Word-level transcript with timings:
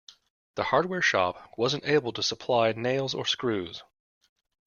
The 0.55 0.63
hardware 0.63 1.03
shop 1.03 1.51
wasn't 1.59 1.85
able 1.85 2.11
to 2.13 2.23
supply 2.23 2.71
nails 2.71 3.13
or 3.13 3.23
screws. 3.23 3.83